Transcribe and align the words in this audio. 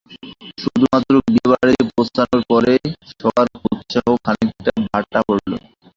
শুধুমাত্র 0.61 1.13
বিয়েবাড়িতে 1.25 1.83
পৌঁছানোর 1.91 2.41
পরই 2.49 2.79
সবার 3.11 3.47
উৎসাহে 3.67 4.13
খানিকটা 4.25 4.71
ভাটা 4.87 5.19
পড়ল। 5.27 5.51